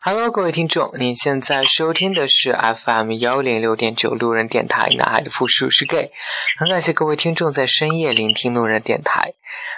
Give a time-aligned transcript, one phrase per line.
[0.00, 6.10] Hello，各位听众，您现在收听的是 FM 幺零六点九路人电台，男孩的复数是 gay。
[6.58, 9.34] 很感谢各位听众在深夜聆听路人电台。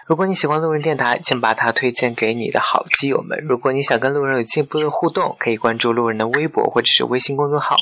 [0.06, 3.38] 如果你喜欢路人电台，请把它推荐给你的好基友们。
[3.48, 7.76] 如果你想跟路人有进一步的互动，可以关注路人的微博或者是微信公众号。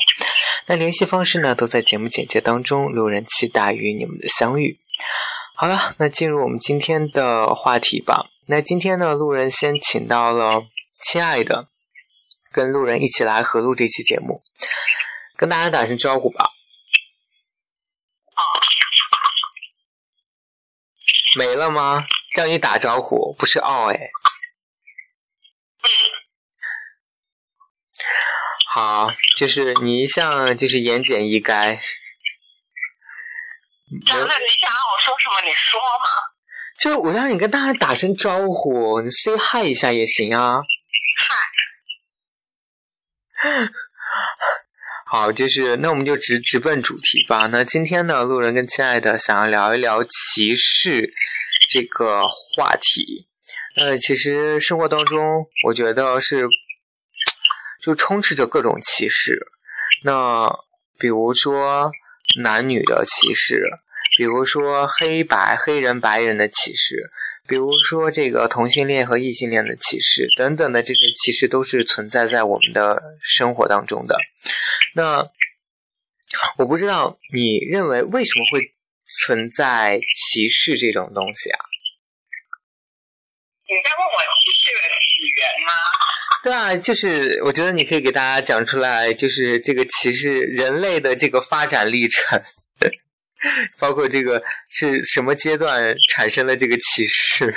[0.65, 2.91] 那联系方式呢，都在节目简介当中。
[2.91, 4.79] 路人期待与你们的相遇。
[5.55, 8.25] 好了，那进入我们今天的话题吧。
[8.47, 10.63] 那今天呢，路人先请到了
[11.03, 11.68] 亲爱的。
[12.51, 14.43] 跟路人一起来合录这期节目，
[15.35, 16.45] 跟大家打声招呼吧。
[21.37, 22.05] 没了吗？
[22.35, 24.09] 叫你打招呼，不是哦哎。
[28.71, 31.79] 好，就是你一向就是言简意赅。
[34.05, 35.41] 那那你想让我说什么？
[35.45, 36.07] 你说嘛。
[36.79, 40.61] 就我让你跟大家打声招呼，你 say hi 一下也行啊。
[41.17, 41.35] 嗨。
[45.05, 47.47] 好，就是那我们就直直奔主题吧。
[47.47, 51.13] 那今天呢，路人跟亲爱的想要聊一聊歧视
[51.69, 53.27] 这个话题。
[53.77, 56.47] 呃，其实生活当中，我觉得是
[57.81, 59.47] 就充斥着各种歧视。
[60.03, 60.47] 那
[60.99, 61.91] 比如说
[62.41, 63.63] 男女的歧视，
[64.17, 67.11] 比如说黑白黑人白人的歧视。
[67.49, 74.15] 比如说，这个同性恋和异性恋的歧视等等的这些歧视，都是存在在我们的生活当中的。
[74.93, 75.27] 那
[76.57, 78.61] 我不知道你认为为什么会
[79.25, 81.59] 存在歧视这种东西啊？
[83.65, 85.73] 你在问我歧视的起源吗？
[86.43, 92.39] 对啊，就是我觉得你可以给大家讲出来，就是这个歧视人类的这个发展历程。
[93.79, 97.47] 包括这个是什么阶段产生了这个歧视？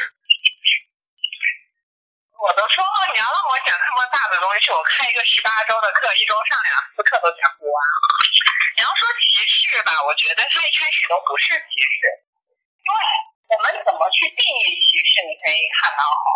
[2.42, 7.78] 我都说了，你要让我讲这么大的东西，我开一个十八周的课，一周上两次课都讲不完。
[8.74, 11.98] 你要说歧视吧，我觉得它一开始都不是歧视，
[12.82, 12.98] 因为
[13.50, 16.26] 我们怎么去定义歧视，你可以看到哈，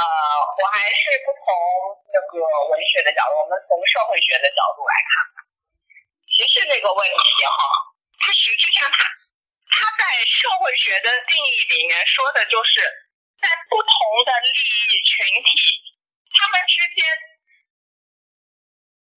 [0.00, 0.04] 呃，
[0.52, 1.48] 我还是不从
[2.12, 5.12] 那个文学的角度，我们从社会学的角度来看
[6.28, 7.91] 歧视这个问题哈。
[8.22, 12.86] 它实际上，它它在社会学的定义里面说的就是，
[13.42, 15.82] 在不同的利益群体，
[16.30, 17.02] 他们之间，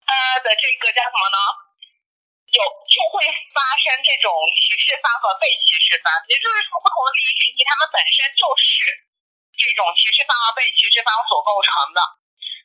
[0.09, 1.37] 呃的这个叫什么呢？
[2.49, 8.89] 有就会发生这种歧视方和被歧视方，也就是说，不同的利益群体，他们本身就是
[9.53, 12.01] 这种歧视方和被歧视方所构成的。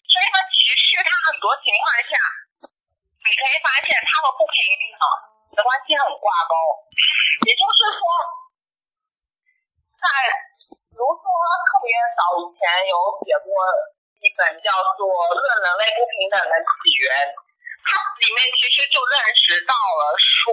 [0.09, 2.17] 所以呢，歧视它很多情况下，
[2.65, 4.57] 你可以发现它和不平
[4.97, 5.30] 等。
[5.57, 6.55] 的关系很挂钩，
[7.47, 8.01] 也就是说，
[9.99, 10.05] 在
[10.71, 12.95] 比如说特别早以前有
[13.27, 13.51] 写过
[14.23, 16.73] 一本叫做《论人类不平等的起
[17.03, 17.09] 源》，
[17.83, 20.45] 它里面其实就认识到了说，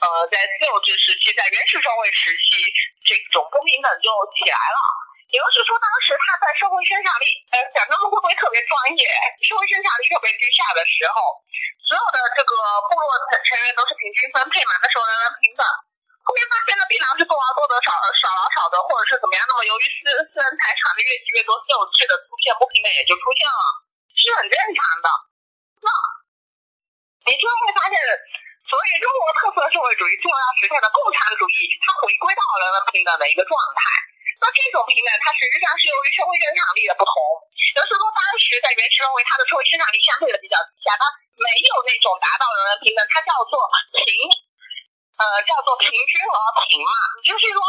[0.00, 2.64] 呃，在自由制时期，在原始社会时期，
[3.04, 4.80] 这种不平等就起来了。
[5.28, 9.04] 也就是说，当时他在社会生产力，呃，讲他们会不会特别专业？
[9.44, 11.20] 社会生产力特别低下的时候。
[11.92, 12.52] 所有的这个
[12.88, 15.60] 部落成成员都是平均分配嘛，那时候人人平等。
[16.24, 19.44] 后面发现呢，槟榔是多劳多得，少少劳少得，或者是怎么样？
[19.44, 23.60] 那么由于私私人财产的越积越多，私有制的出现，不平等也就出现了，
[24.16, 25.08] 是很正常的。
[25.84, 25.88] 那
[27.28, 28.00] 你就会发现，
[28.64, 33.84] 所以中国特色社会主义重要实现的共产主义，它回归到人人平等的一个状态。
[34.42, 37.14] 那这种平等，它实际上是由于社会生产力的不同。
[37.54, 41.06] 也就是说，当时在原始社会，它的社会生产力相对的比较低下，它
[41.38, 43.54] 没有那种达到人人平等，它叫做
[43.94, 44.02] 平，
[45.22, 46.90] 呃，叫做平均而平嘛。
[47.22, 47.62] 也就是说，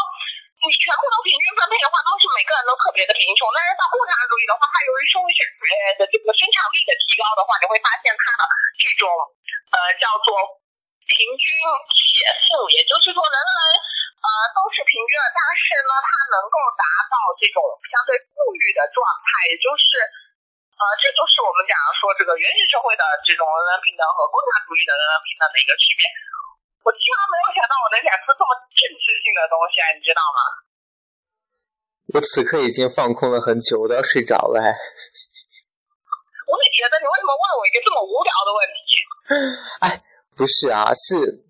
[0.66, 3.46] 你全部都平均分配的话，都是每个人都特别的贫穷。
[3.54, 8.42] 但是到共产主义的话，它由于社会生呃的这个生产力的提高的话，你会发现它的
[8.82, 9.06] 这种
[9.70, 10.58] 呃叫做
[11.06, 11.46] 平均
[11.94, 13.54] 且富，也就是说人人
[14.24, 17.60] 呃都是平均的，但是呢，它能够达到这种
[17.92, 20.00] 相对富裕的状态，也就是。
[20.74, 26.02] 呃，这就是我们讲的说这个原始社会的这种人人平等和共产主义的人人平等的一个区别。
[26.82, 30.38] 我竟然没有想到我能讲出这么政治性的东西啊，你知道吗？
[32.10, 34.58] 我此刻已经放空了很久，我都要睡着了。
[36.50, 38.98] 我也觉得，你为什么问我一个这么无聊的问题？
[39.86, 40.02] 哎，
[40.34, 41.43] 不是啊，是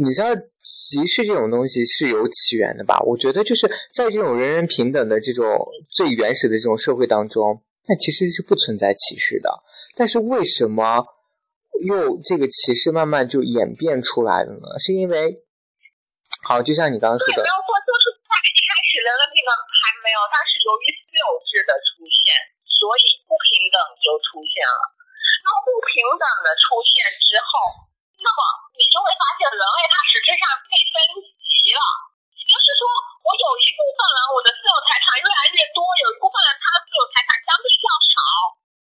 [0.00, 0.32] 你知道
[0.64, 2.98] 歧视这种东西是有起源的吧？
[3.04, 5.44] 我觉得就是在这种人人平等的这种
[5.92, 7.60] 最原始的这种社会当中。
[7.88, 9.50] 那其实是不存在歧视的，
[9.98, 11.02] 但是为什么
[11.82, 14.78] 又这个歧视慢慢就演变出来了呢？
[14.78, 15.42] 是因为，
[16.46, 22.30] 好，就像你刚刚说的，没有说就是在一开始人人平等还没有，但是由于私有制的出现，
[22.78, 24.80] 所以不平等就出现了。
[25.42, 27.90] 那么不平等的出现之后，
[28.22, 28.40] 那么
[28.80, 31.80] 你就会发现人类它实质上被分级了，
[32.32, 32.88] 就是说
[33.20, 37.84] 我有一部分人我的私有财产越来越多，有一部分人他的私有财产相对较
[38.16, 38.16] 少，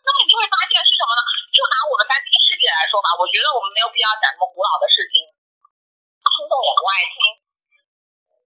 [0.06, 1.22] 那么你就会发现是什么呢？
[1.50, 7.18] 就拿我们三金世界来说吧，我觉得我们没有必要讲什么古老的事情，听众也不爱听。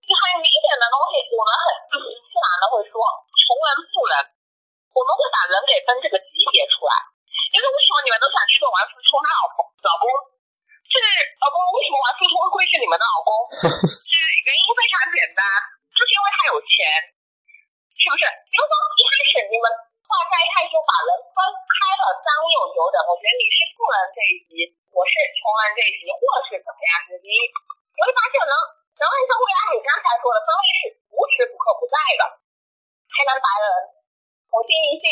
[0.07, 2.95] 就很明显的东西，我们很自然的会说
[3.36, 4.15] 穷人富人，
[4.95, 6.95] 我们会把人给分这个级别出来。
[7.51, 9.19] 因为为什么你们都想去做王思聪？
[9.19, 10.07] 他老婆老公
[10.92, 11.08] 是
[11.40, 13.32] 老公，为什么玩付出会是你们的老公？
[13.88, 14.12] 是
[14.44, 15.42] 原因非常简单，
[15.96, 16.76] 就是因为他有钱，
[17.96, 18.24] 是不是？
[18.52, 19.66] 比如说一开始你们
[20.04, 21.40] 大家一开始就把人分
[21.72, 24.52] 开了三六九等，我觉得你是富人这一级，
[24.92, 27.32] 我是穷人这一级，或是怎么样之一，
[27.96, 28.54] 你会发现人
[29.00, 30.82] 人类社会按你刚才说的分类是
[31.16, 32.24] 无时不刻不在的，
[33.08, 33.66] 黑人白人，
[34.52, 35.08] 同性异性，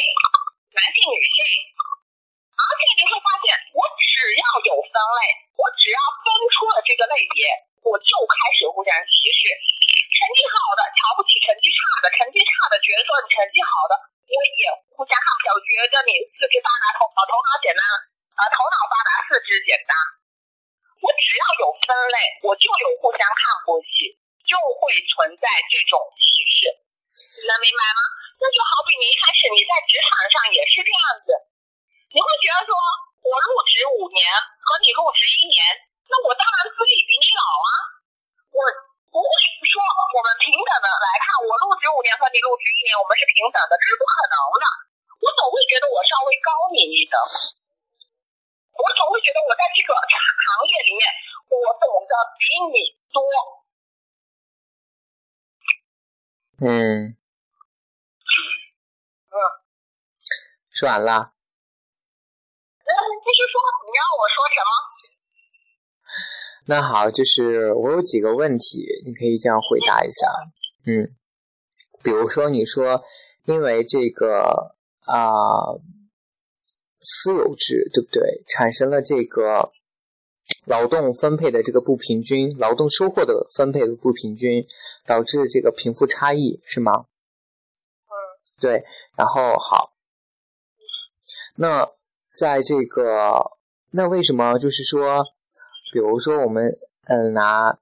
[0.75, 1.39] 男性女性。
[2.59, 5.21] 而且你会发现，我只要有分类，
[5.55, 7.47] 我只要分出了这个类别，
[7.87, 9.55] 我就开始互相歧视。
[10.11, 13.93] 成绩好的瞧不起成绩差的，成绩差的觉得说你成绩好的，
[14.27, 17.81] 因为也互相看不起，觉得你四肢发达头脑头脑简单
[18.35, 19.95] 呃头脑发达四肢简单。
[20.99, 26.67] 我只要有分类，我就有互相看不起，就会存在这种歧视，
[27.39, 28.01] 你能明白吗？
[28.35, 31.31] 那就好比你一开始你在职场上也是这样子。
[32.09, 32.73] 你会觉得说，
[33.21, 34.25] 我入职五年
[34.65, 35.61] 和你入职一年，
[36.09, 37.69] 那我当然资历比你老啊。
[38.49, 38.57] 我
[39.13, 39.29] 不会
[39.61, 44.65] 说我们平等的来看，我入职五年和你入职一年，我们是平等的，这是不可能的。
[45.21, 47.13] 我总会觉得我稍微高你一等，
[48.73, 51.05] 我总会觉得我在这个行业里面，
[51.53, 52.75] 我懂得比你
[53.13, 53.21] 多。
[56.65, 57.13] 嗯。
[59.29, 59.37] 嗯。
[60.73, 61.05] 说完
[62.99, 63.07] 了。
[63.23, 63.55] 继续说，
[63.85, 64.71] 你让我说什么？
[66.65, 70.27] 那好，就是我有几个问题，你可以这样回答一下。
[70.85, 71.15] 嗯，
[72.03, 72.99] 比如说你说，
[73.45, 74.75] 因为这个
[75.05, 75.77] 啊
[76.99, 78.43] 私有制，对不对？
[78.47, 79.71] 产生了这个
[80.65, 84.65] 劳动分配的这个不平均，劳动收获的分配的不平均，
[85.05, 87.05] 导致这个贫富差异，是吗？
[88.05, 88.11] 嗯。
[88.59, 88.83] 对，
[89.15, 89.93] 然后好，
[91.55, 91.89] 那。
[92.39, 93.51] 在这个，
[93.91, 95.25] 那为什么就是说，
[95.91, 96.71] 比如说我们
[97.03, 97.77] 嗯拿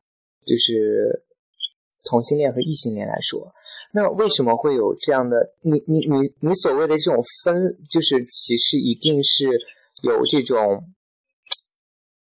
[0.45, 1.24] 就是
[2.09, 3.54] 同性恋和异性恋来说，
[3.92, 5.54] 那为什么会有这样的？
[5.62, 9.45] 你你你你所谓的这种分就是歧视，一定是
[10.01, 10.92] 有这种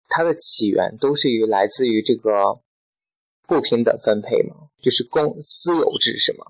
[0.07, 2.61] 它的起源都是于来自于这个
[3.45, 4.71] 不平等分配吗？
[4.81, 6.45] 就是公私有制是吗？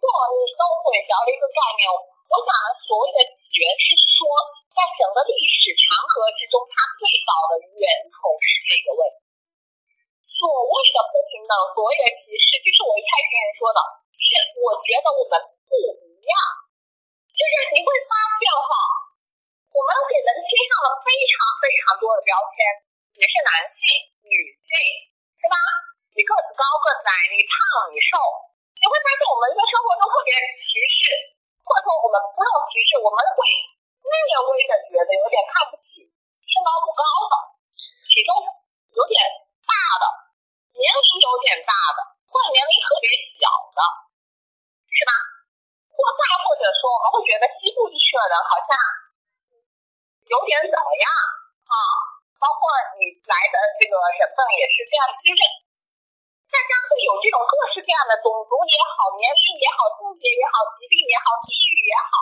[0.00, 1.84] 不，你都混淆了一个概念。
[1.92, 2.50] 我讲
[2.88, 4.07] 所谓的起源是。
[4.18, 4.26] 说，
[4.74, 9.22] 在整个历史长河之中，它最早的源头是这个问题。
[10.26, 13.78] 所谓的不平等，所谓的歧视，就是我一开始跟你说的，
[14.18, 14.26] 是
[14.58, 15.34] 我觉得我们
[15.70, 16.34] 不一样。
[17.30, 18.70] 就是你会发现哈，
[19.70, 22.58] 我们给人贴上了非常非常多的标签，
[23.14, 23.82] 你是男性、
[24.26, 24.34] 女
[24.66, 24.70] 性，
[25.38, 25.54] 是吧？
[26.18, 27.54] 你个子高个子矮，你胖
[27.94, 28.18] 你瘦，
[28.78, 31.14] 你会发现我们在生活中特别歧视，
[31.62, 33.38] 或者说我们不用歧视，我们会。
[34.08, 36.04] 那我也感觉得有点看不起
[36.42, 37.34] 身高不高的，
[37.76, 38.32] 体重
[38.96, 39.20] 有点
[39.62, 40.04] 大的，
[40.72, 43.44] 年龄有点大的，或者年龄特别小
[43.76, 43.80] 的，
[44.88, 45.12] 是吧？
[45.92, 48.70] 或大或者说，我们会觉得西部地区的人好像
[50.30, 51.06] 有点怎么样
[51.68, 51.74] 啊？
[52.38, 52.60] 包括
[52.96, 55.40] 你来的这个省份也是这样，就是
[56.48, 62.14] 大家会有这种各式各样的种族也好，年龄也好，性别也好，疾病也好，地域也好。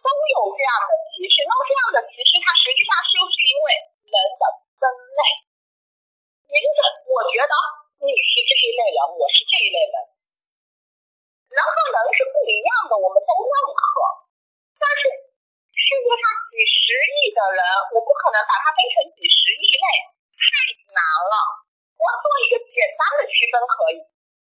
[0.00, 3.66] 都有这样的歧视，那么这样的歧视，它实际上是又是因为
[4.08, 4.44] 人的
[4.80, 5.20] 分类。
[6.50, 7.54] 因此，我觉得
[8.02, 9.96] 你是这一类人，我是这一类人，
[11.52, 13.84] 人和人是不一样的，我们都认可。
[14.80, 15.02] 但是
[15.70, 17.60] 世界上几十亿的人，
[17.94, 19.86] 我不可能把它分成几十亿类，
[20.34, 20.44] 太
[20.96, 21.34] 难了。
[22.00, 24.00] 我做一个简单的区分可以，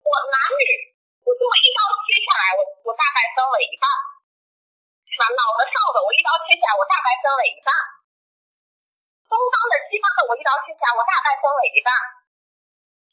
[0.01, 0.63] 我男女，
[1.21, 3.85] 我这么一刀切下来，我我大概分了一半。
[5.15, 5.31] 是吧？
[5.31, 7.71] 老的少的，我一刀切下来，我大概分了一半；
[9.31, 11.87] 东方的西方的，我一刀切下来，我大概分了一半。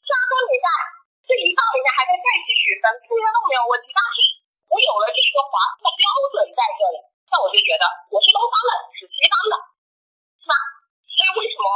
[0.03, 0.67] 虽然说你在
[1.23, 3.95] 这一半里面还可以再继续分，这些都没有问题。
[3.95, 4.19] 但是
[4.67, 6.99] 我有了这个划分的标准在这里，
[7.31, 9.55] 那我就觉得我是东方的，你是西方的，
[10.43, 10.59] 是吧？
[11.07, 11.67] 所以为什么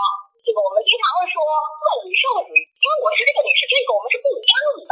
[0.43, 2.67] 这个我们经常会说更胜主义？
[2.67, 4.59] 因为我是这个，你是这个，我们是不一样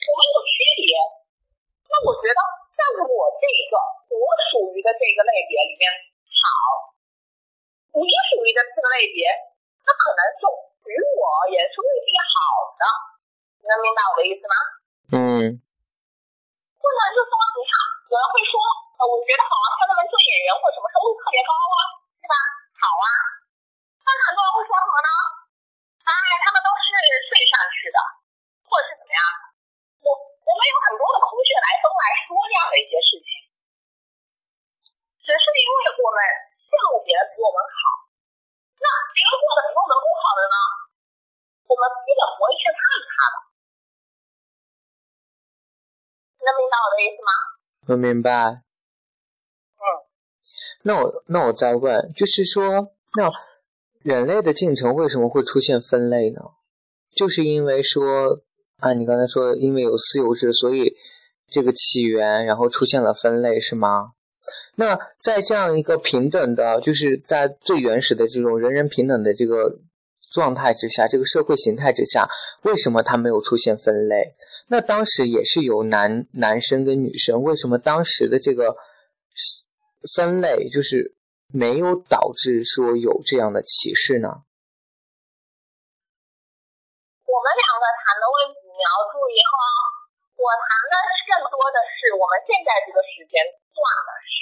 [0.00, 0.96] 我们有区别。
[1.92, 2.40] 那我觉得。
[4.88, 5.84] 的这个类别里面
[6.24, 6.48] 好，
[7.92, 9.28] 你属于的这个类别，
[9.84, 10.48] 它可能就
[10.88, 12.84] 与我也是未必好的，
[13.60, 14.54] 你能明白我的意思吗？
[15.12, 15.18] 嗯。
[16.80, 17.72] 或者就说你看，
[18.08, 18.56] 有人会说，
[18.96, 21.76] 呃，我觉得好啊，他们做演员或什么收入特别高啊，
[22.16, 22.34] 对吧？
[22.80, 23.06] 好啊，
[24.00, 25.10] 但很多人会说什么呢？
[26.08, 26.12] 哎，
[26.48, 26.88] 他们都是
[27.28, 27.98] 睡上去的，
[28.64, 29.20] 或者是怎么样？
[30.48, 33.28] 我们有很多的空穴来风来说这样的一些事情，
[35.20, 36.18] 只是因为我们
[36.72, 36.72] 个
[37.04, 38.08] 别比我们好，
[38.80, 40.56] 那别人过得比我们不好的呢，
[41.68, 42.80] 我们基本不会去看
[43.12, 43.36] 他的。
[46.40, 47.30] 能明白我的意思吗？
[47.92, 48.64] 我明白。
[49.76, 49.84] 嗯。
[50.88, 53.28] 那我那我再问，就是说，那
[54.00, 56.40] 人类的进程为什么会出现分类呢？
[57.14, 58.40] 就是因为说。
[58.78, 60.96] 啊，你刚才说，因为有私有制，所以
[61.50, 64.12] 这个起源，然后出现了分类，是吗？
[64.76, 69.80] 那在这样一个平等的，就是在最原始的这种人人平等的这个
[70.30, 72.28] 状态之下，这个社会形态之下，
[72.62, 74.32] 为什么它没有出现分类？
[74.68, 78.76] 那当时也是有男男生跟女生，为什么当时的这个
[80.14, 81.16] 分类就是
[81.52, 84.28] 没有导致说有这样的歧视呢？
[87.26, 88.67] 我们两个谈的问题。
[88.88, 89.52] 要注意哈，
[90.40, 90.94] 我谈的
[91.28, 94.38] 更多的是我们现在这个时间段的事，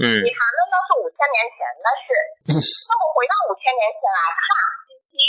[0.00, 2.06] 嗯，你谈的呢是五千年前的事。
[2.88, 4.46] 那我回到五千年前来看，
[4.88, 5.20] 第一，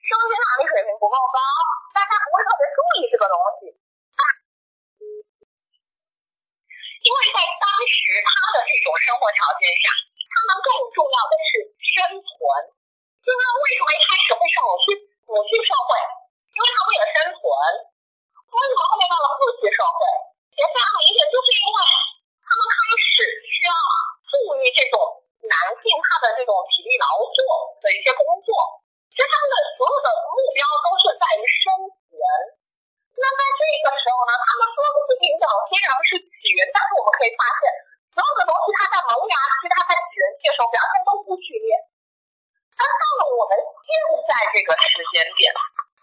[0.00, 1.38] 生殖能力水平不够高，
[1.92, 3.76] 大家不会特别注意这个东西，
[7.04, 9.92] 因为在当时他的这种生活条件下，
[10.32, 12.36] 他们更重要的是生存。
[13.22, 14.84] 就是为什么一开始会是母系
[15.30, 15.94] 母系社会？
[16.52, 19.98] 因为他为了生存，为什么后面到了父系社会？
[20.54, 21.78] 也非常明显，就是因为
[22.38, 23.74] 他们开始需要
[24.30, 24.94] 注意这种
[25.50, 27.38] 男性他的这种体力劳作
[27.82, 28.54] 的一些工作，
[29.10, 32.14] 其实他们的所有的目标都是在于生存。
[33.18, 37.66] 那在这个时候呢，他们所有的不平等虽然是起源，但是我们可以发现，
[38.14, 41.74] 所有的东西它在萌芽期、它在起源期的时候表现都不剧烈，
[42.78, 43.90] 但到了我们现
[44.30, 45.50] 在这个时间点。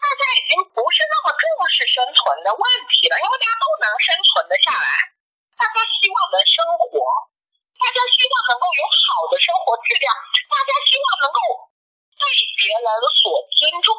[0.00, 4.88] 大家已经不是那么重视生存的问题了，因为大家都能生存的下来，
[5.60, 6.56] 大家希望能生
[6.88, 6.88] 活，
[7.76, 10.08] 大家希望能够有好的生活质量，
[10.48, 11.38] 大家希望能够
[12.16, 12.24] 被
[12.56, 12.88] 别人
[13.20, 13.28] 所
[13.60, 13.92] 尊重，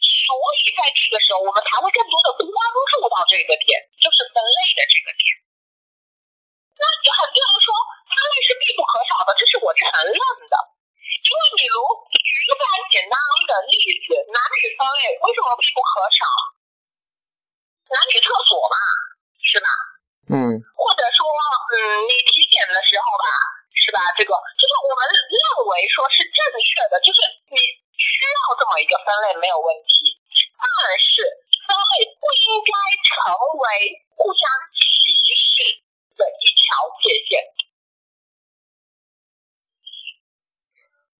[0.00, 2.56] 所以在这个时候，我们才会更多的关
[2.96, 5.24] 注到这个点，就是分类的这个点。
[6.80, 7.68] 那有很多人说
[8.08, 10.16] 分类是必不可少的，这是我承认
[10.48, 10.56] 的。
[11.24, 11.76] 因为比如
[13.66, 16.22] 例子，男女分类为什么必不可少？
[17.92, 18.76] 男女厕所嘛，
[19.38, 19.68] 是吧？
[20.34, 20.34] 嗯。
[20.74, 21.76] 或者说，嗯，
[22.08, 23.26] 你体检的时候吧，
[23.76, 24.00] 是吧？
[24.16, 27.20] 这个就是我们认为说是正确的，就是
[27.52, 27.56] 你
[27.94, 30.16] 需要这么一个分类没有问题，
[30.58, 30.66] 但
[30.98, 31.22] 是
[31.68, 32.72] 分类不应该
[33.04, 33.66] 成为
[34.16, 34.42] 互相
[34.72, 34.82] 歧
[35.36, 35.84] 视
[36.16, 37.30] 的一条界限。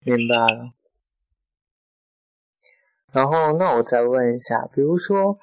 [0.05, 0.73] 明白了，
[3.15, 5.39] 然后那我再问一下，比如说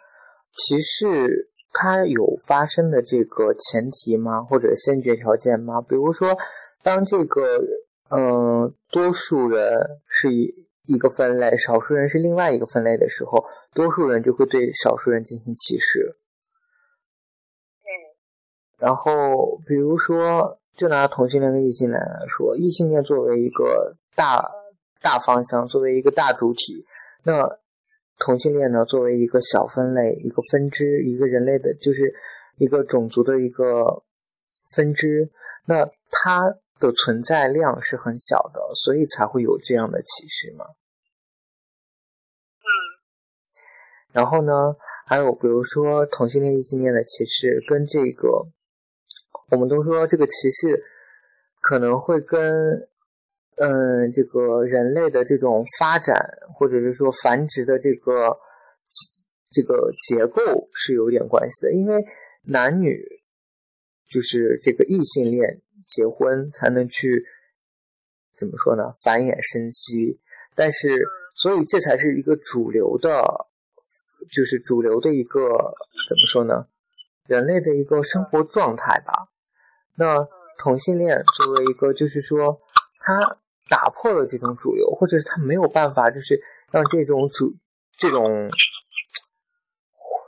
[0.54, 4.44] 歧视它有发生的这个前提吗？
[4.44, 5.82] 或者先决条件吗？
[5.82, 6.38] 比如说，
[6.84, 7.60] 当这个
[8.10, 16.18] 嗯多数人是一一个分类，少数人是另外一个分类的时候，多数人就会对少数人进行歧视。
[17.80, 17.90] 嗯。
[18.78, 23.96] 然后比如说，就拿同性恋跟异性恋来说，异性恋作为一个。
[24.14, 24.46] 大
[25.00, 26.86] 大方向作为一个大主体，
[27.24, 27.61] 那
[28.24, 28.86] 同性恋呢？
[28.86, 32.14] 作为一个小分类、一个分支、一个人类的，就是
[32.58, 34.04] 一个种族的一个
[34.76, 35.32] 分支，
[35.66, 40.66] 那它的存在量是很小的，所以才会有这样的歧视嘛。
[42.60, 42.70] 嗯。
[44.12, 44.76] 然后呢，
[45.08, 48.48] 还有比如说同性恋、异性恋的歧视，跟这个，
[49.50, 50.84] 我们都说这个歧视
[51.60, 52.92] 可能会跟。
[53.64, 58.36] 嗯，这个人类的这种发展，或者是说繁殖的这个
[59.52, 62.04] 这个结构是有点关系的，因为
[62.46, 63.00] 男女
[64.10, 67.24] 就是这个异性恋结婚才能去
[68.36, 68.92] 怎么说呢？
[69.04, 70.20] 繁衍生息，
[70.56, 73.24] 但是所以这才是一个主流的，
[74.32, 75.42] 就是主流的一个
[76.10, 76.66] 怎么说呢？
[77.28, 79.30] 人类的一个生活状态吧。
[79.98, 80.28] 那
[80.58, 82.60] 同性恋作为一个，就是说
[82.98, 83.38] 他。
[83.72, 86.38] 打破了这种主流，或者是他没有办法，就是
[86.72, 87.56] 让这种主
[87.96, 88.52] 这种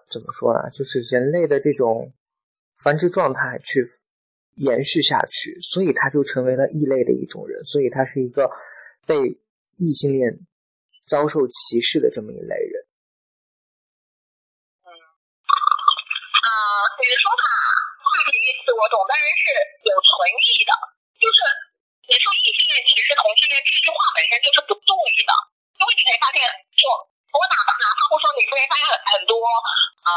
[0.10, 0.70] 怎么说呢？
[0.72, 2.14] 就是人类的这种
[2.80, 3.84] 繁殖状态去
[4.56, 8.50] 延续下去，所以他就成为了异类的一种人，所以他是一个
[9.06, 9.42] 被
[9.76, 10.40] 异性恋
[11.06, 12.88] 遭受歧视的这么一类人。
[14.86, 16.48] 嗯，啊，
[16.96, 17.44] 你的说法
[18.00, 19.52] 话题意思我懂，但是是
[19.92, 20.72] 有存疑的，
[21.20, 21.44] 就是
[22.14, 24.94] 你说异性恋歧视同性恋这句话本身就是不对
[25.26, 25.32] 的，
[25.82, 26.46] 因为你会发现，
[26.78, 26.86] 就
[27.34, 28.86] 我哪怕哪怕不说，你可以发现
[29.18, 30.14] 很多呃。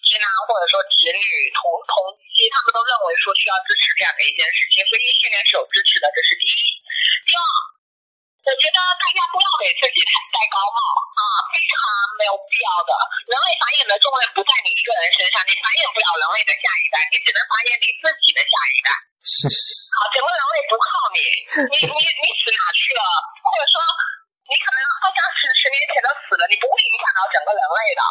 [0.00, 6.58] 直男或者说直女同同期，他们都认为说需要支持这样的一件事情，所以异性恋是有支持的，这是第一。
[7.28, 7.44] 第二，
[8.42, 9.98] 我觉得大家不要给自己
[10.34, 10.80] 戴高帽
[11.14, 11.22] 啊，
[11.52, 11.76] 非常
[12.16, 12.90] 没有必要的。
[13.28, 18.88] 人类繁衍的重任不在你一个人身上，你繁衍不了人类的下一代，你只能繁衍你自己的下一代。
[19.20, 21.20] 好，整个人类不靠你，
[21.68, 23.04] 你你你死哪去了？
[23.36, 23.76] 或者说，
[24.48, 28.02] 你可能好像是十年前的死了，你不会影响到整个人类的。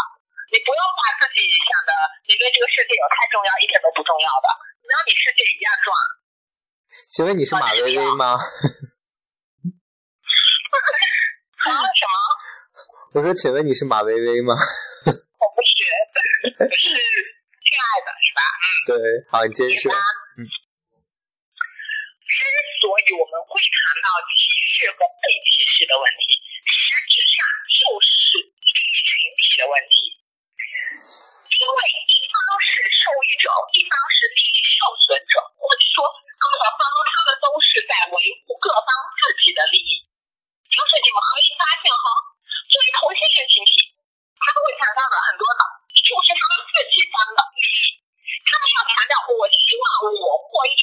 [0.53, 1.93] 你不用把自己想的，
[2.29, 4.47] 你对这个世界有太重要，一点都不重要的。
[4.81, 5.93] 只要你世界一样转。
[7.09, 8.33] 请问你是马薇薇吗？
[8.33, 8.37] 啊？
[11.65, 12.13] 什么？
[13.13, 14.53] 我说，请问你是马薇薇吗？
[15.05, 15.85] 我不是，
[16.59, 18.41] 我是亲爱的，是吧？
[18.85, 18.93] 对，
[19.29, 19.93] 好，你接着说。
[20.37, 20.45] 嗯。
[22.29, 22.45] 之
[22.77, 24.07] 所以我们会谈到
[24.37, 26.37] 歧视和被歧视的问题，
[26.69, 27.41] 实质上
[27.73, 28.13] 就是
[28.45, 30.13] 利益群体的问题。
[31.59, 36.05] 因为一方是受益者，一方是利益受损者，或者说
[36.39, 36.45] 各
[36.77, 40.05] 方他们都是在维护各方自己的利益。
[40.69, 42.05] 就是你们可以发现哈，
[42.69, 43.91] 作为同性恋群体，
[44.37, 47.83] 他们会强调的很多的，就是他们自己方的利益。
[48.45, 49.83] 他们要强调，我希望
[50.15, 50.79] 我获益，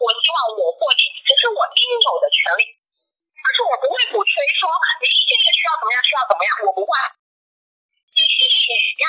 [0.00, 2.72] 我希望我获利，这是我应有的权利。
[3.36, 4.64] 但是我不会鼓吹说
[5.00, 6.92] 你现在需要怎么样，需要怎么样，我不会。
[8.08, 9.06] 异性恋也一样。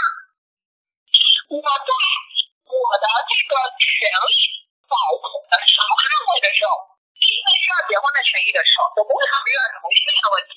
[1.52, 1.92] 我在
[2.68, 4.32] 我的这个权利
[4.88, 6.76] 保护的时候、捍卫的时候，
[7.16, 10.56] 因为需要结婚的权益的时候，我不会考虑同性恋的问题，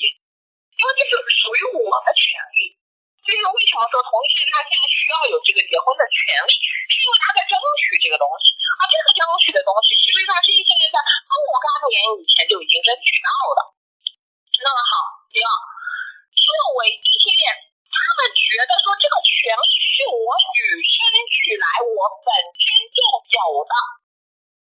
[0.79, 2.75] 因为这是属于我的权利。
[3.23, 6.53] 所以为什么说同性恋他现在需要有这个结婚的权利，
[6.91, 8.55] 是因为他在争取这个东西，
[8.87, 13.61] 这个争取的东西，实际上是一些人在若干年以前就已经争取到的。
[14.63, 14.93] 那么好，
[15.33, 16.49] 第二，作
[16.81, 17.75] 为异性恋。
[17.95, 20.27] 他们觉得说这个权利是我
[20.59, 20.99] 与生
[21.31, 22.99] 俱来，我本身就
[23.39, 23.75] 有的，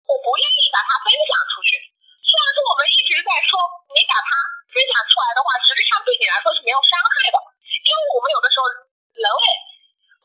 [0.03, 1.79] 我不愿意把它分享出去。
[2.27, 3.55] 虽然说我们一直在说，
[3.95, 4.31] 你把它
[4.67, 7.39] 分享出来的话，实际上对你来说是没有伤害的，
[7.87, 9.45] 因为我们有的时候人类，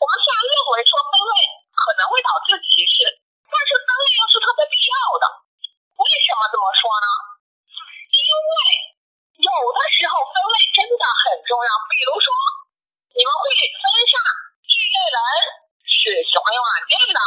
[0.02, 1.34] 我们虽然认为说分类
[1.78, 3.06] 可能会导致歧视，
[3.56, 5.26] 但是分类又是特别必要的。
[5.96, 7.08] 为什么这么说呢？
[8.12, 8.52] 因为
[9.40, 12.28] 有的时候分类真的很重要，比如说。
[13.16, 14.20] 你们会分上
[14.68, 15.20] 巨业人
[15.88, 17.20] 是喜欢用软件的，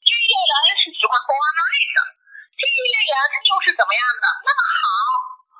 [0.00, 1.98] 巨业人是喜欢公安麦的，
[2.56, 3.12] 巨业人
[3.44, 4.24] 就是怎么样的？
[4.40, 4.88] 那么好，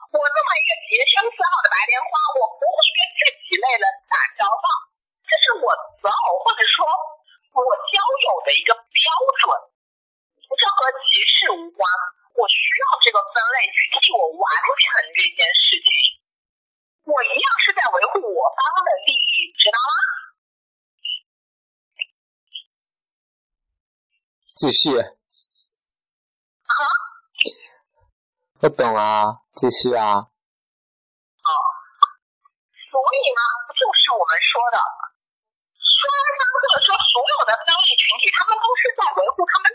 [0.09, 2.09] 我这么一个洁身自好的白莲花，
[2.41, 4.69] 我不会跟这几类人打交道，
[5.29, 5.69] 这是我
[6.01, 6.89] 择偶或者说
[7.53, 7.61] 我
[7.93, 8.73] 交友的一个，
[10.97, 11.85] 歧视无关。
[12.39, 16.23] 我需要这个分类去替我完成这件事情。
[17.03, 19.93] 我一样是在维护我方的利益，知道吗？
[24.59, 24.99] 继续。
[24.99, 26.83] 啊？
[28.61, 30.19] 我懂啊，继续啊。
[30.19, 31.51] 哦，
[32.91, 34.79] 所以呢，就是我们说的，
[35.79, 39.71] 双方或者说所有的分类群体，他们都是在维护他们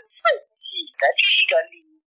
[1.04, 2.00] 的这一个利益。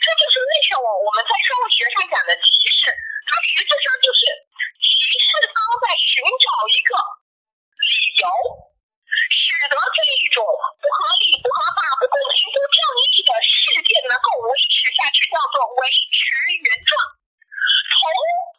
[0.00, 4.24] 这就是为什么我们在社会学上讲的歧视，它实质上就是。
[4.80, 7.88] 歧视方在寻找一个理
[8.22, 8.24] 由，
[9.10, 10.38] 使得这一种
[10.78, 12.78] 不合理、不合法、不公平、不正
[13.10, 15.82] 义的事件能够维持下去，叫做维
[16.14, 16.20] 持
[16.62, 16.94] 原状，
[17.90, 17.98] 从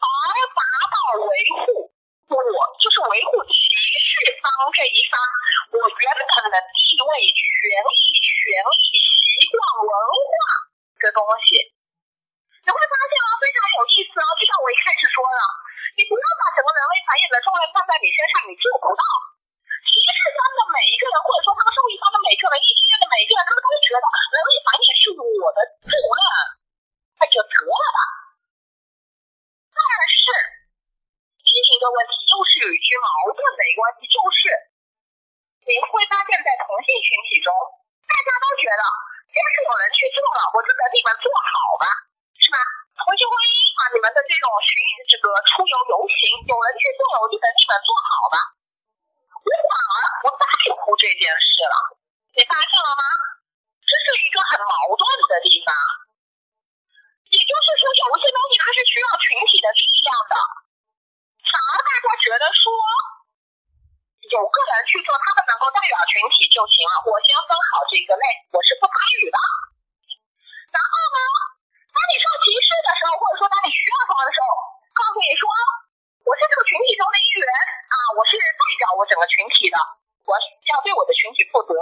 [0.01, 0.13] 而
[0.51, 1.31] 达到维
[1.63, 1.93] 护
[2.37, 5.19] 我，就是维护歧视方这一方
[5.75, 7.43] 我原本的地位、权
[7.75, 10.31] 利、权利、习惯、文化
[10.99, 11.59] 的东西。
[12.61, 15.39] 你会发现啊，非常有意思啊，就像我一开始说的。
[15.97, 19.03] 你不要把整个人类繁衍的重任放在你身上，你做不到。
[19.81, 26.23] 歧视方的每一个人，或者说他们受益方的每一个人，异性恋的每一个人，他们都觉得人类繁衍是我的责任，
[27.17, 27.99] 那就得了吧。
[29.73, 30.21] 但是，
[31.43, 34.39] 另一个问题又是有一些矛盾的一个问题，就是
[35.65, 37.49] 你会发现在同性群体中，
[38.05, 38.83] 大家都觉得
[39.33, 41.89] 要是有人去做了，我就等你们做好吧，
[42.37, 42.57] 是吧？
[43.01, 43.49] 同性婚姻
[43.81, 44.71] 啊，你们的这种巡
[45.09, 48.37] 这个出游游行，有人去做了，我就等你们做好吧。
[49.41, 50.43] 我反而不在
[50.77, 51.75] 乎这件事了，
[52.37, 53.03] 你发现了吗？
[53.81, 55.73] 这是一个很矛盾的地方。
[57.31, 60.35] 也就是说，有一些东西它是需要群体的力量的，
[61.51, 62.71] 反而大家觉得说，
[64.31, 66.95] 有个人去做，他们能够代表群体就行了。
[67.03, 69.37] 我先分好这个类，我是不参与的。
[70.71, 71.17] 然后呢，
[71.91, 74.47] 当你受歧视的时候，或者说当你需要什么的时候，
[74.95, 75.43] 告诉你说，
[76.23, 77.47] 我是这个群体中的一员
[77.91, 79.75] 啊，我是代表我整个群体的，
[80.23, 81.75] 我要对我的群体负责。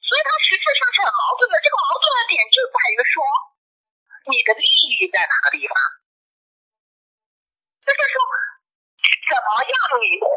[0.00, 1.60] 所以它实质上是很矛盾的。
[1.60, 3.20] 这个矛盾的点就在于说。
[4.28, 5.72] 你的利益在哪个地方？
[7.88, 8.20] 就是说，
[9.28, 9.72] 怎么样
[10.02, 10.28] 你会，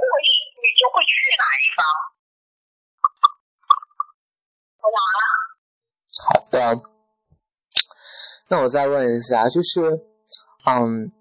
[0.63, 1.83] 你就会去哪一方。
[6.23, 6.47] 好。
[6.51, 6.55] 的，
[8.49, 10.03] 那我再问一下，就是，
[10.65, 11.11] 嗯，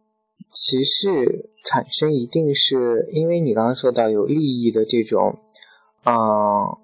[0.51, 5.43] 歧视产生一定是因为你刚刚说到有利益的这种，
[6.05, 6.13] 嗯，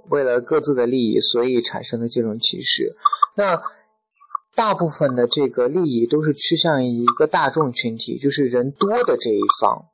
[0.08, 2.96] 为了各自的利益，所以产生的这种歧视，
[3.34, 3.62] 那。
[4.56, 9.84] 大部分的这个利益都是趋向于一个大众群体，就是人多的这一方。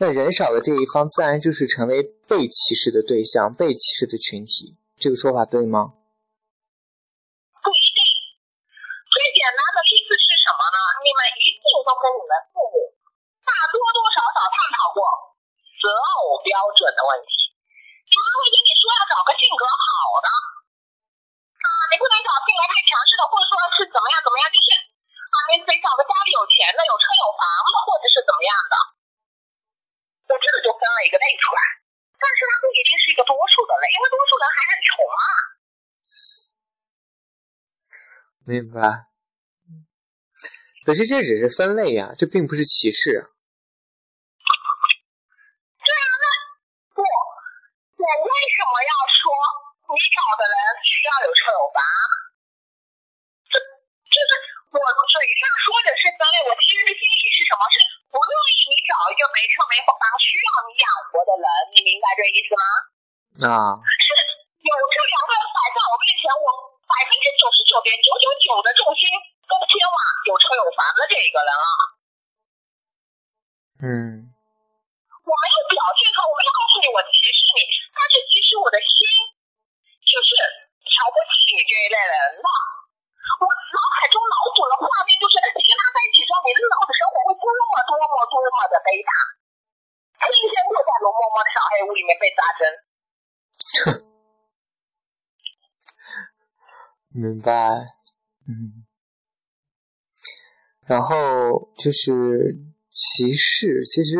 [0.00, 4.80] 那人少的这一方，自然就是成为被歧视的对象，被歧视的群体。
[4.96, 5.92] 这个说法对吗？
[7.60, 8.00] 不一定。
[9.04, 10.80] 最简单的例子是什么呢？
[11.04, 12.96] 你们一定都跟你们父母
[13.44, 15.04] 大多多少少探讨过
[15.76, 17.52] 择偶标准的问题。
[18.08, 20.28] 他们会跟你说要找个性格好的。
[21.90, 28.74] 你不能找性格太强势的，或者说是怎么样怎么样，就是啊，你得找个家里有钱的、有车有房的，或者是怎么样的。
[30.30, 31.60] 我这个就分了一个类出来，
[32.14, 35.18] 但是它不一定是一个多数的类，因为多数人还很穷啊。
[38.46, 39.10] 明白。
[40.86, 43.34] 可是这只是分类呀，这并不是歧视啊。
[45.82, 46.24] 对啊，那
[46.94, 49.26] 我我为什么要说？
[49.90, 50.54] 你找的人
[50.86, 51.82] 需要有车有房，
[53.50, 54.78] 这就是我
[55.10, 57.66] 嘴上说的是分类，我其实心里是什么？
[57.70, 59.90] 是不乐意你找一个没车没房、
[60.22, 62.64] 需要你养活的人，你明白这意思吗？
[63.50, 64.06] 啊，是
[64.62, 66.46] 有这两个摆在我面前，我
[66.86, 69.10] 百分之九十九点九九九的重心
[69.50, 69.98] 都偏往
[70.30, 71.66] 有车有房的这一个人了。
[73.82, 73.90] 嗯，
[75.26, 79.02] 我没有表现出来，我没有告诉你我歧视你，但是其实我的心。
[80.10, 80.34] 就是
[80.90, 82.50] 瞧不起这一类人了。
[83.40, 89.08] 我脑海中脑补的画面就是，你跟他在一起之后，你日后的生活会多么多么多么的悲惨，
[90.20, 92.68] 天天坐在龙嬷嬷的小黑屋里面被扎针。
[97.16, 97.96] 明白，
[98.44, 98.84] 嗯。
[100.86, 102.54] 然后就是
[102.92, 104.16] 歧视，其实，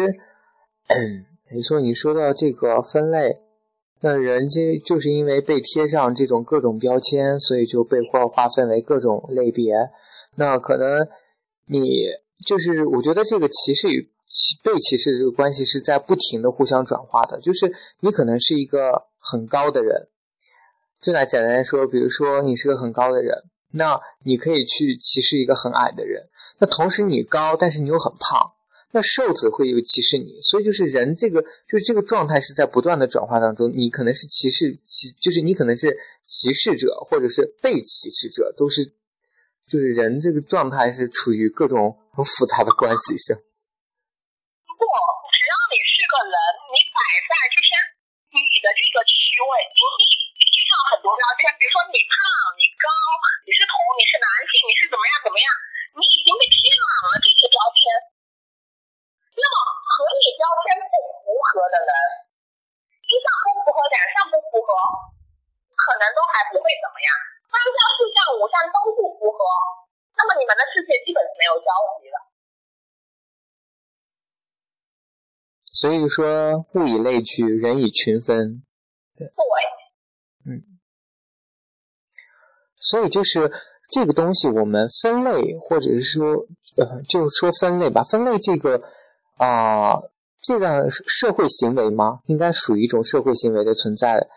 [1.51, 3.43] 没错，你说到这个分类。
[4.03, 9.75] 那人就就是因为被贴上这种各种标签，所以就被划划分为各种类别。
[10.37, 11.07] 那可能
[11.67, 12.07] 你
[12.47, 14.11] 就是我觉得这个歧视与
[14.63, 17.41] 被歧视这个关系是在不停的互相转化的。
[17.41, 20.09] 就是你可能是一个很高的人，
[21.01, 23.37] 就来简单来说，比如说你是个很高的人，
[23.73, 26.29] 那你可以去歧视一个很矮的人。
[26.59, 28.53] 那同时你高，但是你又很胖。
[28.93, 33.71] 那瘦子会有歧视你，所以就是人这个就是这个状态是在不断的转化当中。
[33.71, 35.95] 你可能是歧视歧，就是你可能是
[36.27, 38.83] 歧视者，或者是被歧视者，都是
[39.71, 43.39] 就是人这个状态是处于各种很复杂的关系上。
[43.39, 46.35] 不，只要你是个人，
[46.75, 46.99] 你摆
[47.31, 47.71] 在就是
[48.35, 49.91] 你的这个区位，因为
[50.35, 52.19] 你上很多标签，比如说你胖、
[52.59, 52.91] 你高、
[53.47, 55.47] 你是同、你是男性、你是怎么样怎么样，
[55.95, 57.83] 你已经被贴满了这些标签。
[59.41, 59.57] 那么
[59.89, 61.91] 和你标签不符合的人，
[63.09, 64.69] 一上不符合，两上不符合，
[65.81, 67.09] 可能都还不会怎么样。
[67.49, 69.39] 三项、四项、五项都不符合，
[70.15, 72.17] 那么你们的世界基本是没有交集的。
[75.73, 78.63] 所以说，物以类聚，人以群分。
[79.17, 79.27] 对。
[80.47, 80.79] 嗯。
[82.77, 83.51] 所以就是
[83.89, 88.83] 这个东西，我们分类，或者是说，呃，就是说分类吧，分类这个。
[89.41, 89.99] 啊，
[90.43, 92.21] 这样社会行为吗？
[92.27, 94.29] 应该属于一种社会行为的存在。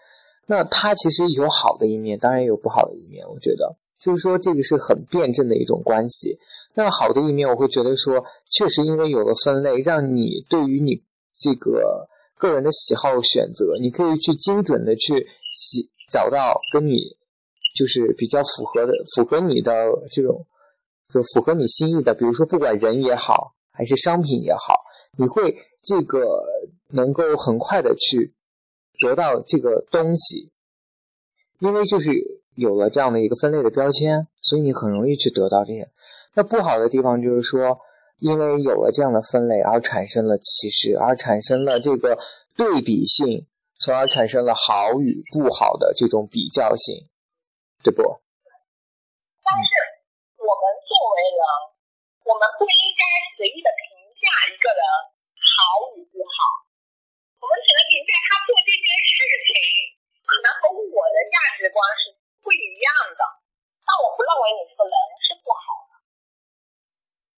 [0.47, 3.27] 那它其实有好的一面，当然也有不好的一面。
[3.27, 6.37] 我觉得，就是说这个是很辩证的一种关系。
[6.73, 11.03] 那好的一面，我会觉得说，确实因为有了分类，让你对于你
[11.35, 17.17] 这个个人的喜好选择，你可以去精准的去喜找到跟你
[17.75, 19.71] 就是比较符合的、符合你的
[20.09, 20.45] 这种，
[21.09, 22.13] 就符合你心意的。
[22.13, 24.82] 比如说，不管人也好，还是商品也好。
[25.17, 26.43] 你会这个
[26.89, 28.33] 能够很快的去
[28.99, 30.51] 得到这个东西，
[31.59, 32.11] 因为就是
[32.55, 35.89] 有了这样的一个分类的标签，所以你很容易去得到这些。
[36.35, 37.79] 那不好的地方就是说，
[38.19, 42.17] 因为有了这样的分类而产生了歧视，而产生了这个
[42.55, 43.47] 对比性，
[43.79, 47.07] 从而产生了好与不好的这种比较性，
[47.83, 48.01] 对不？
[49.43, 49.71] 但是
[50.41, 51.41] 我们作为人，
[52.25, 53.03] 我们不应该
[53.37, 53.92] 随意的评
[54.23, 54.81] 价一个人
[55.35, 56.63] 好与不好，
[57.37, 59.15] 我们只能评价他做这件事
[59.51, 59.53] 情
[60.23, 63.21] 可能和我的价值观是不一样的，
[63.83, 65.91] 但我不认为你这个人是不好的。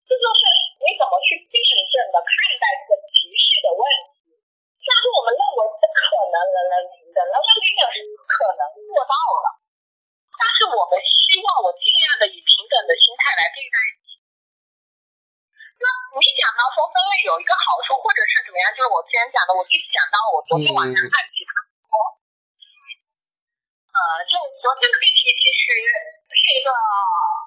[0.06, 0.41] 这就是
[0.86, 1.58] 你怎么去辩
[1.89, 3.82] 证的看待这个歧视的问
[4.13, 4.38] 题。
[4.78, 9.48] 虽然说我们认为不可能人人平等，人人平等是不可能做到的，
[10.38, 13.78] 但是我们希望我尽量的以平等的心态来对待。
[16.75, 21.55] 讲到说分类有一个好处，或者是怎么样，就是我之前讲的，我一想到我昨天晚上看其他
[21.88, 21.95] 播，
[23.95, 25.63] 呃，就昨天的辩题其实
[26.35, 26.67] 是一个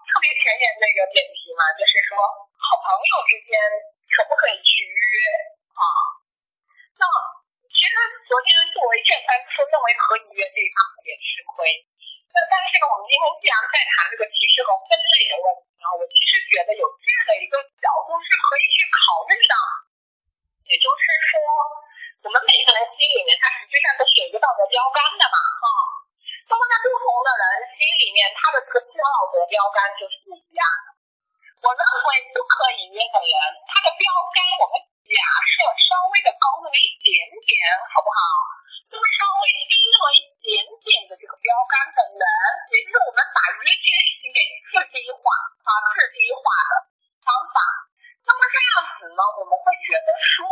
[0.09, 2.17] 特别前沿的一个辩题嘛，就是说
[2.57, 3.53] 好朋友之间
[4.17, 4.97] 可不可以去约
[5.77, 5.85] 啊？
[6.97, 7.05] 那
[7.69, 7.93] 其实
[8.25, 11.69] 昨天作为正三说认为可以约这一方特别吃亏。
[12.33, 19.55] 那但是呢，我们今天既然在谈这个歧视和分类的问题呢，我其实觉得有这样的一个角度是可以去考虑的，
[20.69, 21.35] 也就是说，
[22.23, 25.65] 我们每个人心里面他实际上都是有一个道德标杆的嘛，哈。
[26.49, 27.45] 那么在不同的人
[27.77, 30.97] 心里面，他的这个道德标杆就是不一样的。
[31.61, 33.35] 我认为不可以约的人，
[33.69, 37.11] 他的标杆我们假设稍微的高那么一点
[37.45, 37.53] 点，
[37.93, 38.21] 好不好？
[38.89, 40.49] 那么稍微低那么一点
[40.81, 42.25] 点的这个标杆的人，
[42.73, 45.21] 也就是我们把约这件事情给次低化
[45.69, 46.41] 啊，次低化
[46.73, 46.73] 的
[47.21, 47.61] 方法。
[48.25, 50.49] 那么这样子呢，我们会觉得说，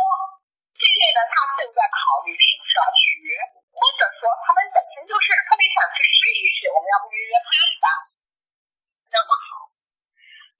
[0.77, 3.41] 这类人他正在考虑是不是要去约，
[3.73, 7.49] 或者说他们本身就是特别想去试一试，我们要不约约看
[7.81, 7.87] 吧？
[9.09, 9.65] 那么好，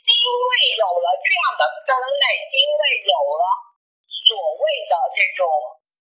[0.01, 0.49] 因为
[0.82, 2.25] 有了这样的分类，
[2.58, 3.43] 因为有了
[4.10, 5.45] 所谓的这种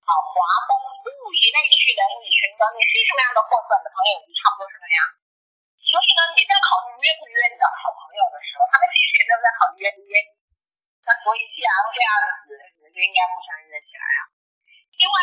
[0.08, 0.32] 啊划
[0.64, 0.70] 分
[1.04, 4.98] 物以类聚，人以群分，你是什么样的货色，的朋友就差不多是那样。
[5.78, 10.34] 所以呢，你在考虑约不约你的好朋友的时候，他们其实也正在考虑约不约你。
[11.06, 12.10] 那所以既然这样
[12.42, 14.26] 子，你们就应该互相约起来啊。
[14.98, 15.16] 因为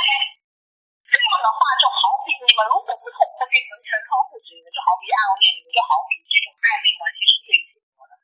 [1.12, 8.15] 这样的话，就好比你们如果不同的变成成双父子，你们就好比暗恋，你们就好比这种暧昧关系是最折磨的。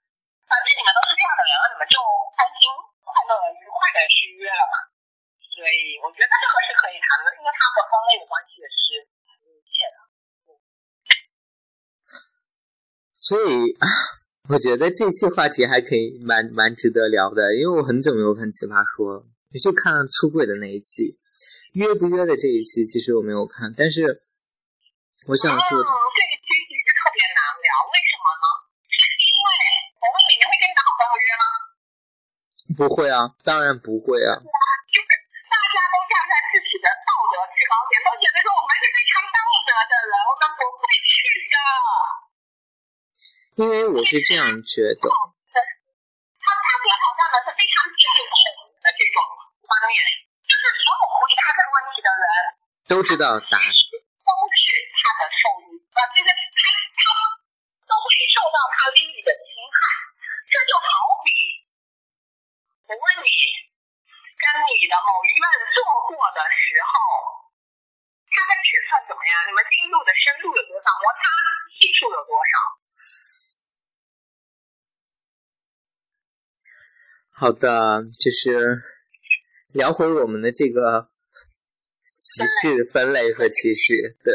[0.48, 2.00] 反正你们都是这样的人，你们就
[2.40, 2.72] 开心、
[3.04, 4.88] 快乐、愉快的去约了嘛。
[5.44, 9.98] 所以我觉得这个是可以谈的，因为它和分类的关系也是很密切的。
[13.20, 13.76] 所以
[14.48, 19.20] 我觉得这期话题还可以蛮蛮值得聊的，因为我很久没有看《奇葩说》，
[19.52, 21.20] 也就看了出轨的那一期，
[21.76, 24.08] 约不约的这一期其实我没有看，但是
[25.28, 28.46] 我想说这一期其实特别难聊，为什么呢？
[28.88, 29.48] 是因为
[30.00, 31.44] 我问你，你会跟你的好朋友约吗？
[32.80, 34.40] 不会啊，当然不会啊，
[34.90, 35.10] 就是
[35.52, 41.12] 大家都站在自己的道德制高点，都觉得说我们是非常道德的人，我们不会去
[41.52, 41.60] 的。
[43.60, 45.56] 因为我是这样觉得，他
[46.48, 49.20] 他所挑战的是非常正统的这种
[49.68, 50.00] 观念，
[50.48, 52.24] 就是所有回答这个问题的人
[52.88, 53.68] 都知道答案。
[53.68, 54.64] 都是
[54.96, 57.04] 他的受益啊，就是他他
[57.84, 59.78] 都会受到他利益的侵害。
[60.48, 61.28] 这就好比
[62.88, 63.28] 我问你，
[64.40, 65.44] 跟你的某一任
[65.76, 66.96] 做过的时候，
[68.24, 69.36] 它的尺寸怎么样？
[69.44, 70.88] 你们进入的深度有多少？
[71.04, 71.28] 摩擦
[71.76, 72.80] 系数有多少？
[77.40, 78.82] 好的，就是
[79.72, 81.08] 聊回我们的这个
[82.04, 84.34] 歧视分类和歧视，对。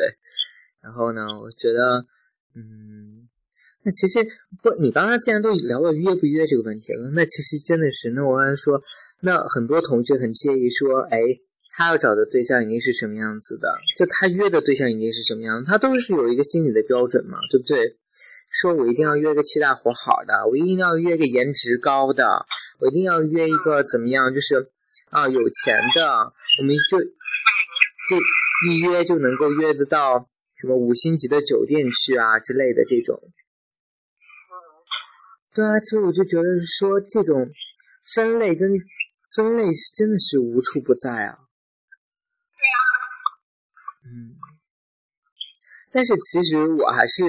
[0.80, 2.06] 然后呢，我觉得，
[2.56, 3.28] 嗯，
[3.82, 4.26] 那其实
[4.62, 8.82] 不，你刚刚既然都聊到约不约这个问题了，那其实真的是，那我刚才说，
[9.20, 11.18] 那很多同志很介意说，哎，
[11.76, 17.98] 他要找的对象一定是什么样子的，就他约的对象一定是什么样，他都是有一个心理的标准嘛，对不对？
[18.60, 22.46] 说我一定要约个气大活好的，我一定要约个颜值高的，
[22.78, 24.70] 我一定要约一个怎么样，就是
[25.10, 28.16] 啊有钱的，我们就就
[28.68, 33.20] 一约就能够约得到什么五星级的酒店去啊之类的这种。
[35.52, 36.44] 对啊，其实我就觉得
[36.78, 37.50] 说这种
[38.14, 38.70] 分类跟
[39.34, 41.38] 分类是真的是无处不在啊。
[42.54, 42.78] 对啊，
[44.04, 44.38] 嗯，
[45.92, 47.24] 但是其实我还是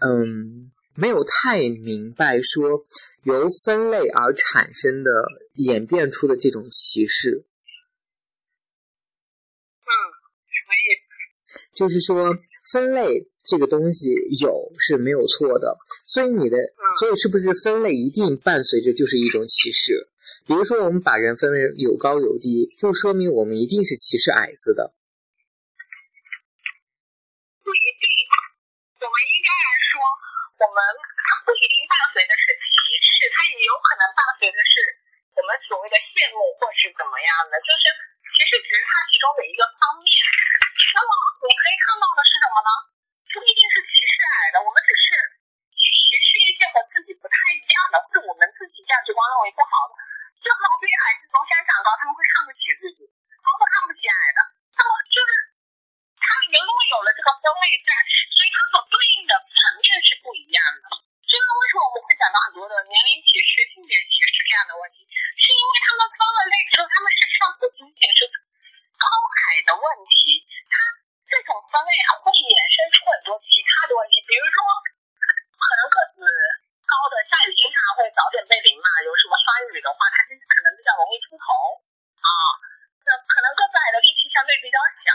[0.00, 2.84] 嗯没有太明白说
[3.24, 5.10] 由分类而产生的
[5.54, 7.44] 演变出的这种歧视，
[9.80, 9.90] 嗯，
[10.46, 11.04] 什么意思？
[11.74, 12.36] 就是说
[12.72, 15.76] 分类这个东西有是没有错的，
[16.06, 16.56] 所以你的，
[17.00, 20.08] 所以是不是分类一定伴随着就是一种歧视？
[20.46, 24.94] 比如说我们把人分为有高有低，就说明我们一定是歧视矮子的。
[27.64, 28.06] 不一定，
[29.02, 30.00] 我们应该来说，
[30.62, 30.78] 我们
[31.20, 32.32] 它不一定伴随的
[32.94, 34.72] 是歧视，它也有可能伴随的是
[35.34, 37.90] 我们所谓的羡慕或是怎么样的，就是
[38.22, 40.08] 其实只是它其中的一个方面。
[40.94, 41.10] 那么
[41.42, 42.70] 我们可以看到的是什么呢？
[43.34, 45.06] 不一定是歧视矮的，我们只是
[45.74, 45.82] 歧
[46.22, 49.98] 视一些和自己不太一样的，或者我们自己价值观认为不好的。
[50.38, 53.02] 就好比矮子从山长高，他们会看不起自己，
[53.42, 54.40] 高的看不起矮的，
[54.76, 55.30] 那么就是
[56.14, 57.90] 他们因为有了这个分类在，
[58.30, 60.86] 所以它所对应的层面是不一样的。
[61.34, 65.02] 因为为什么我们会讲到很多的年龄歧视、性别歧视这样的问题？
[65.34, 68.22] 是因为他们分了类之后，他们实际上不仅仅是
[68.94, 70.74] 高矮的问题，它
[71.26, 74.62] 这种分类还会衍生出很多其他的问题，比如说
[75.58, 76.22] 可能个子
[76.86, 81.46] 高的下雨经常会早点被淋嘛，有什么酸雨的话，他就是可能比较容易出头
[82.22, 82.30] 啊。
[83.02, 85.10] 那可能个子矮的力气相对比较小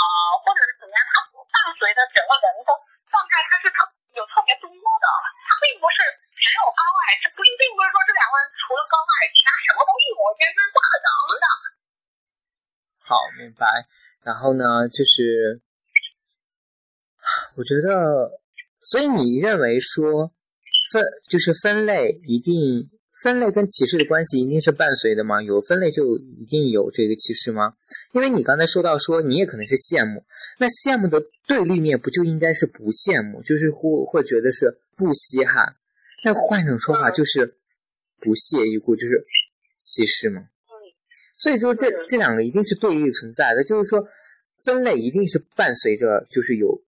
[0.40, 3.84] 或者是怎么样，它伴随的整个人的状态，它是特
[4.16, 5.06] 有特别多的，
[5.46, 5.96] 它并不是
[6.34, 11.08] 只有高矮，这不一并不是说这两个人除了高矮，其他什么都一模一样，这是不可能
[11.42, 11.46] 的。
[13.06, 13.66] 好，明白。
[14.24, 15.60] 然后呢，就是
[17.56, 18.40] 我觉得，
[18.82, 20.32] 所以你认为说
[20.92, 22.88] 分就是分类一定
[23.22, 25.42] 分类跟歧视的关系一定是伴随的吗？
[25.42, 27.74] 有分类就一定有这个歧视吗？
[28.12, 30.24] 因为你刚才说到说你也可能是羡慕，
[30.58, 35.76] 那羡慕的对立面不就应该是不羡慕，就是会会觉得是不稀罕？
[36.24, 37.56] 那换一种说法就是
[38.20, 39.24] 不屑一顾，就是
[39.78, 40.48] 歧视吗？
[41.36, 44.00] 所以说这这两个一定是对立存在的，就是说
[44.64, 46.80] 分类一定是伴随着就是有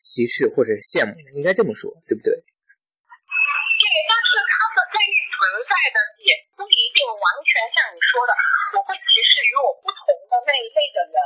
[0.00, 2.32] 歧视或者是羡慕的，应该这么说，对不对？
[2.32, 5.36] 对，但是它的对立存
[5.68, 8.32] 在的也不一定完全像你说的，
[8.74, 11.16] 我会歧视与我不同的那一类的人，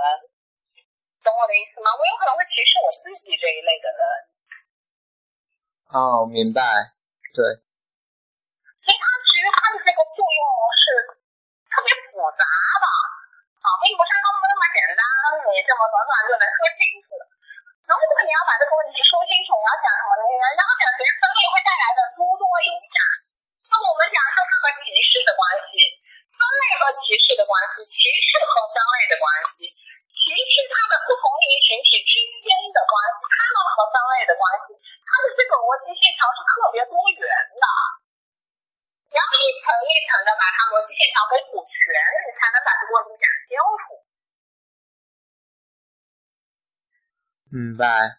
[1.22, 1.94] 懂我的意思吗？
[1.94, 4.02] 我有可能会歧视我自己这一类的人。
[5.94, 6.60] 哦，明白，
[7.30, 7.62] 对。
[8.82, 10.42] 所以它其实它的这个作用
[10.74, 10.82] 是
[11.70, 12.86] 特别复杂的
[13.62, 15.02] 啊，并不是那么那么简单，
[15.46, 17.06] 你这么短短就能说清楚。
[17.86, 20.22] 如果你要把这个问题说清楚，你要讲什么呢？
[20.26, 22.96] 你要讲其实分类会带来的诸多影响。
[23.70, 25.78] 那我们讲说它和歧视的关系，
[26.34, 34.74] 分类和歧视的关系，歧视和分类的关系，歧视它的不同龄群体之间的关系，它们和分类的关系，
[35.06, 37.22] 它的这个逻辑线条是特别多元
[37.54, 37.64] 的。
[39.06, 41.78] 你要一层一层的把它逻辑线条给补全，
[42.26, 43.54] 你才能把这个问题讲清
[43.86, 44.05] 楚。
[47.48, 48.18] 明白。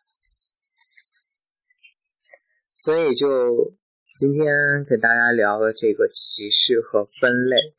[2.73, 3.75] 所以就
[4.15, 4.45] 今天
[4.87, 7.75] 给大家聊了这个歧视和分类。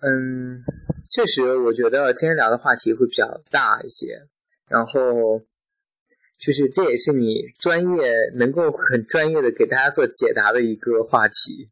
[0.00, 0.60] 嗯，
[1.08, 4.28] 确实，我觉得今天聊的话题会比较大一些。
[4.68, 5.40] 然后，
[6.38, 11.70] 就是这也是你专业能够很专业的给大家做解答的一个话题。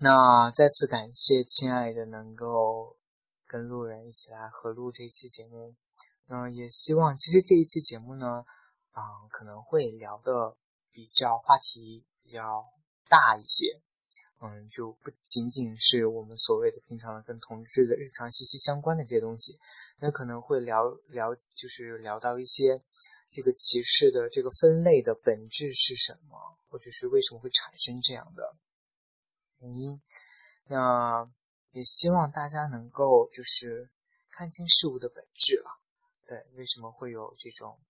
[0.00, 2.96] 那再次感谢亲爱的能够
[3.48, 5.74] 跟路人一起来合录这期节目。
[6.28, 8.44] 那也希望，其实这一期节目呢，
[8.96, 10.56] 嗯，可能会聊的
[10.90, 12.64] 比较话题比较
[13.08, 13.80] 大一些，
[14.40, 19.58] 嗯，就不仅仅是我们所谓的平常跟同志的日常息息相关的这些东西，
[20.00, 22.82] 那可能会聊聊，就是聊到一些
[23.30, 28.52] 这个歧视的这个分类的本质是什么，或者是为什么会产生这样的
[29.60, 30.02] 原因。
[30.68, 31.30] 那
[31.70, 33.90] 也希望大家能够就是
[34.32, 35.85] 看清事物的本质了。
[36.26, 37.80] 对，为什么会有这种？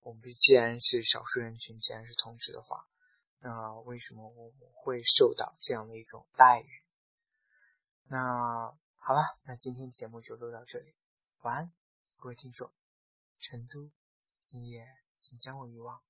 [0.00, 2.88] 我们既然是少数人群，既然是同志的话，
[3.40, 6.82] 那为什么我们会受到这样的一种待遇？
[8.04, 10.94] 那好吧，那今天节目就录到这里，
[11.42, 11.72] 晚安，
[12.16, 12.72] 各位听众。
[13.40, 13.90] 成都，
[14.42, 14.86] 今夜
[15.20, 16.00] 请将我遗忘。